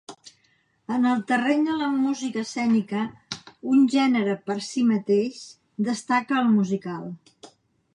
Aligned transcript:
En 0.95 1.03
el 1.09 1.19
terreny 1.31 1.61
de 1.67 1.75
la 1.81 1.89
música 1.97 2.41
escènica, 2.47 3.03
un 3.75 3.87
gènere 3.99 4.37
per 4.49 4.59
si 4.73 4.87
mateix, 4.95 5.47
destaca 5.93 6.43
el 6.45 6.55
musical. 6.61 7.11